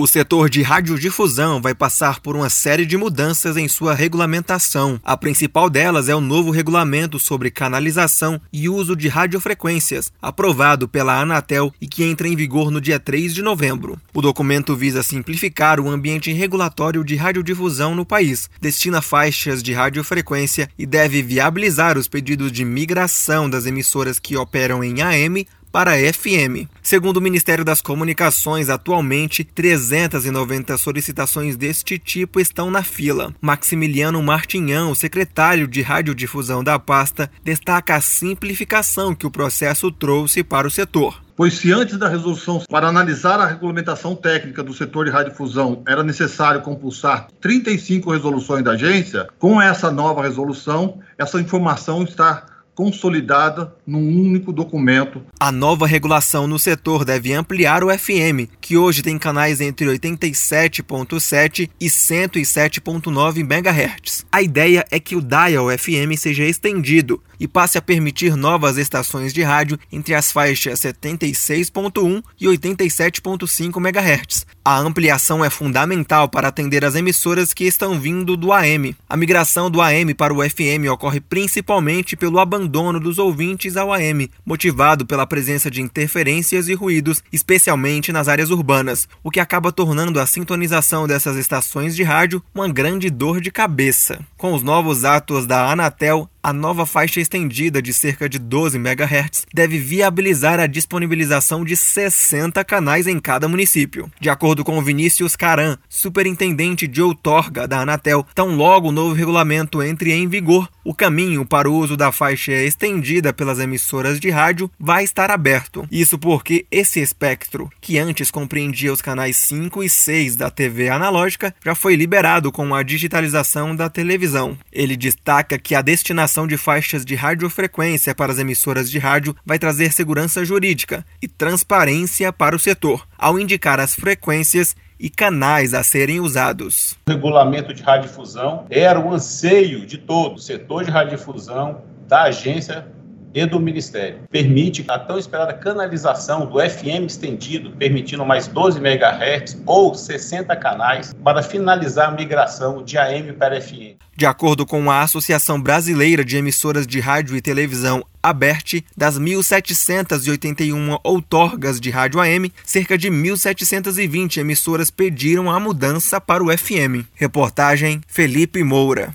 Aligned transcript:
O 0.00 0.06
setor 0.06 0.48
de 0.48 0.62
radiodifusão 0.62 1.60
vai 1.60 1.74
passar 1.74 2.20
por 2.20 2.36
uma 2.36 2.48
série 2.48 2.86
de 2.86 2.96
mudanças 2.96 3.56
em 3.56 3.66
sua 3.66 3.94
regulamentação. 3.94 5.00
A 5.02 5.16
principal 5.16 5.68
delas 5.68 6.08
é 6.08 6.14
o 6.14 6.20
novo 6.20 6.52
regulamento 6.52 7.18
sobre 7.18 7.50
canalização 7.50 8.40
e 8.52 8.68
uso 8.68 8.94
de 8.94 9.08
radiofrequências, 9.08 10.12
aprovado 10.22 10.86
pela 10.86 11.20
Anatel 11.20 11.74
e 11.80 11.88
que 11.88 12.04
entra 12.04 12.28
em 12.28 12.36
vigor 12.36 12.70
no 12.70 12.80
dia 12.80 13.00
3 13.00 13.34
de 13.34 13.42
novembro. 13.42 13.98
O 14.14 14.22
documento 14.22 14.76
visa 14.76 15.02
simplificar 15.02 15.80
o 15.80 15.90
ambiente 15.90 16.32
regulatório 16.32 17.02
de 17.02 17.16
radiodifusão 17.16 17.92
no 17.92 18.06
país, 18.06 18.48
destina 18.60 19.02
faixas 19.02 19.64
de 19.64 19.72
radiofrequência 19.72 20.70
e 20.78 20.86
deve 20.86 21.24
viabilizar 21.24 21.98
os 21.98 22.06
pedidos 22.06 22.52
de 22.52 22.64
migração 22.64 23.50
das 23.50 23.66
emissoras 23.66 24.20
que 24.20 24.36
operam 24.36 24.84
em 24.84 25.02
AM 25.02 25.44
para 25.68 25.92
a 25.92 26.12
FM. 26.12 26.66
Segundo 26.82 27.18
o 27.18 27.20
Ministério 27.20 27.64
das 27.64 27.80
Comunicações, 27.80 28.68
atualmente 28.68 29.44
390 29.44 30.76
solicitações 30.78 31.56
deste 31.56 31.98
tipo 31.98 32.40
estão 32.40 32.70
na 32.70 32.82
fila. 32.82 33.32
Maximiliano 33.40 34.22
Martinhão, 34.22 34.94
secretário 34.94 35.68
de 35.68 35.82
radiodifusão 35.82 36.64
da 36.64 36.78
pasta, 36.78 37.30
destaca 37.44 37.94
a 37.94 38.00
simplificação 38.00 39.14
que 39.14 39.26
o 39.26 39.30
processo 39.30 39.92
trouxe 39.92 40.42
para 40.42 40.66
o 40.66 40.70
setor. 40.70 41.22
Pois 41.38 41.54
se 41.54 41.72
antes 41.72 41.96
da 41.96 42.08
resolução 42.08 42.60
para 42.68 42.88
analisar 42.88 43.38
a 43.38 43.46
regulamentação 43.46 44.16
técnica 44.16 44.60
do 44.60 44.74
setor 44.74 45.04
de 45.04 45.12
radiodifusão 45.12 45.84
era 45.86 46.02
necessário 46.02 46.62
compulsar 46.62 47.28
35 47.40 48.10
resoluções 48.10 48.64
da 48.64 48.72
agência, 48.72 49.28
com 49.38 49.62
essa 49.62 49.88
nova 49.88 50.22
resolução, 50.22 50.98
essa 51.16 51.40
informação 51.40 52.02
está 52.02 52.44
consolidada 52.78 53.74
num 53.84 53.98
único 53.98 54.52
documento. 54.52 55.20
A 55.40 55.50
nova 55.50 55.84
regulação 55.84 56.46
no 56.46 56.60
setor 56.60 57.04
deve 57.04 57.32
ampliar 57.32 57.82
o 57.82 57.90
FM, 57.90 58.48
que 58.60 58.76
hoje 58.76 59.02
tem 59.02 59.18
canais 59.18 59.60
entre 59.60 59.86
87.7 59.86 61.68
e 61.80 61.86
107.9 61.86 63.38
MHz. 63.38 64.24
A 64.30 64.40
ideia 64.40 64.86
é 64.92 65.00
que 65.00 65.16
o 65.16 65.20
dial 65.20 65.76
FM 65.76 66.16
seja 66.16 66.44
estendido 66.44 67.20
e 67.40 67.48
passe 67.48 67.78
a 67.78 67.82
permitir 67.82 68.36
novas 68.36 68.76
estações 68.76 69.32
de 69.32 69.42
rádio 69.42 69.78
entre 69.90 70.14
as 70.14 70.30
faixas 70.30 70.80
76.1 70.80 72.22
e 72.40 72.46
87.5 72.46 73.76
MHz. 73.76 74.46
A 74.64 74.78
ampliação 74.78 75.44
é 75.44 75.50
fundamental 75.50 76.28
para 76.28 76.48
atender 76.48 76.84
as 76.84 76.94
emissoras 76.94 77.52
que 77.52 77.64
estão 77.64 77.98
vindo 77.98 78.36
do 78.36 78.52
AM. 78.52 78.94
A 79.08 79.16
migração 79.16 79.70
do 79.70 79.80
AM 79.80 80.14
para 80.14 80.34
o 80.34 80.48
FM 80.48 80.90
ocorre 80.92 81.20
principalmente 81.20 82.16
pelo 82.16 82.38
abandono 82.38 82.67
abandono 82.68 83.00
dos 83.00 83.18
ouvintes 83.18 83.78
ao 83.78 83.92
AM, 83.92 84.30
motivado 84.44 85.06
pela 85.06 85.26
presença 85.26 85.70
de 85.70 85.80
interferências 85.80 86.68
e 86.68 86.74
ruídos, 86.74 87.22
especialmente 87.32 88.12
nas 88.12 88.28
áreas 88.28 88.50
urbanas, 88.50 89.08
o 89.24 89.30
que 89.30 89.40
acaba 89.40 89.72
tornando 89.72 90.20
a 90.20 90.26
sintonização 90.26 91.06
dessas 91.06 91.36
estações 91.36 91.96
de 91.96 92.02
rádio 92.02 92.42
uma 92.54 92.68
grande 92.68 93.08
dor 93.08 93.40
de 93.40 93.50
cabeça. 93.50 94.20
Com 94.36 94.52
os 94.52 94.62
novos 94.62 95.04
atos 95.04 95.46
da 95.46 95.70
Anatel, 95.70 96.28
a 96.42 96.52
nova 96.52 96.86
faixa 96.86 97.20
estendida 97.20 97.82
de 97.82 97.92
cerca 97.92 98.28
de 98.28 98.38
12 98.38 98.78
MHz 98.78 99.46
deve 99.52 99.78
viabilizar 99.78 100.60
a 100.60 100.66
disponibilização 100.66 101.64
de 101.64 101.76
60 101.76 102.64
canais 102.64 103.06
em 103.06 103.18
cada 103.18 103.48
município. 103.48 104.10
De 104.20 104.30
acordo 104.30 104.64
com 104.64 104.80
Vinícius 104.82 105.34
Caran, 105.34 105.76
superintendente 105.88 106.86
de 106.86 107.02
outorga 107.02 107.66
da 107.66 107.80
Anatel, 107.80 108.24
tão 108.34 108.54
logo 108.54 108.88
o 108.88 108.92
novo 108.92 109.14
regulamento 109.14 109.82
entre 109.82 110.12
em 110.12 110.28
vigor, 110.28 110.68
o 110.84 110.94
caminho 110.94 111.44
para 111.44 111.68
o 111.68 111.74
uso 111.74 111.96
da 111.96 112.12
faixa 112.12 112.52
estendida 112.52 113.32
pelas 113.32 113.58
emissoras 113.58 114.18
de 114.20 114.30
rádio 114.30 114.70
vai 114.78 115.04
estar 115.04 115.30
aberto. 115.30 115.86
Isso 115.90 116.18
porque 116.18 116.66
esse 116.70 117.00
espectro, 117.00 117.70
que 117.80 117.98
antes 117.98 118.30
compreendia 118.30 118.92
os 118.92 119.02
canais 119.02 119.36
5 119.36 119.82
e 119.82 119.90
6 119.90 120.36
da 120.36 120.50
TV 120.50 120.88
analógica, 120.88 121.54
já 121.64 121.74
foi 121.74 121.94
liberado 121.94 122.50
com 122.52 122.74
a 122.74 122.82
digitalização 122.82 123.74
da 123.74 123.90
televisão. 123.90 124.56
Ele 124.72 124.96
destaca 124.96 125.58
que 125.58 125.74
a 125.74 125.82
destinação 125.82 126.27
de 126.46 126.56
faixas 126.56 127.04
de 127.04 127.14
radiofrequência 127.14 128.14
para 128.14 128.32
as 128.32 128.38
emissoras 128.38 128.90
de 128.90 128.98
rádio 128.98 129.34
vai 129.44 129.58
trazer 129.58 129.92
segurança 129.92 130.44
jurídica 130.44 131.04
e 131.22 131.26
transparência 131.26 132.32
para 132.32 132.54
o 132.54 132.58
setor, 132.58 133.06
ao 133.16 133.38
indicar 133.38 133.80
as 133.80 133.94
frequências 133.94 134.76
e 135.00 135.08
canais 135.08 135.74
a 135.74 135.82
serem 135.82 136.20
usados. 136.20 136.96
O 137.08 137.10
regulamento 137.10 137.72
de 137.72 137.82
radiodifusão 137.82 138.66
era 138.68 139.00
o 139.00 139.12
anseio 139.12 139.86
de 139.86 139.96
todo 139.96 140.36
o 140.36 140.40
setor 140.40 140.84
de 140.84 140.90
radiodifusão, 140.90 141.82
da 142.06 142.24
agência 142.24 142.86
e 143.34 143.44
do 143.46 143.60
Ministério. 143.60 144.20
Permite 144.30 144.84
a 144.88 144.98
tão 144.98 145.18
esperada 145.18 145.52
canalização 145.52 146.46
do 146.46 146.58
FM 146.58 147.06
estendido, 147.06 147.70
permitindo 147.72 148.24
mais 148.24 148.46
12 148.46 148.78
MHz 148.78 149.62
ou 149.66 149.94
60 149.94 150.54
canais 150.56 151.14
para 151.24 151.42
finalizar 151.42 152.08
a 152.08 152.12
migração 152.12 152.82
de 152.82 152.98
AM 152.98 153.32
para 153.32 153.60
FM. 153.60 153.96
De 154.16 154.26
acordo 154.26 154.66
com 154.66 154.90
a 154.90 155.02
Associação 155.02 155.60
Brasileira 155.60 156.24
de 156.24 156.36
Emissoras 156.36 156.86
de 156.86 156.98
Rádio 156.98 157.36
e 157.36 157.40
Televisão, 157.40 158.04
ABERT, 158.20 158.84
das 158.96 159.18
1.781 159.18 160.98
outorgas 161.04 161.80
de 161.80 161.90
rádio 161.90 162.20
AM, 162.20 162.52
cerca 162.64 162.98
de 162.98 163.08
1.720 163.08 164.38
emissoras 164.38 164.90
pediram 164.90 165.48
a 165.50 165.60
mudança 165.60 166.20
para 166.20 166.42
o 166.42 166.56
FM. 166.56 167.06
Reportagem 167.14 168.00
Felipe 168.08 168.64
Moura. 168.64 169.14